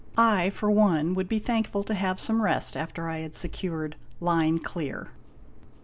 [0.17, 3.95] I, for one, would be thankful to have some rest after I had 29 secured'
[4.33, 5.11] line clear'.